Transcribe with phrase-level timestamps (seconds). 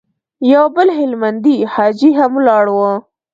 [0.51, 2.79] يو بل هلمندی حاجي هم ولاړ و.